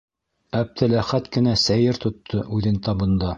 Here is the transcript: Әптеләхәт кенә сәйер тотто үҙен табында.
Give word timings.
Әптеләхәт 0.59 1.29
кенә 1.37 1.53
сәйер 1.67 2.01
тотто 2.07 2.43
үҙен 2.59 2.81
табында. 2.89 3.29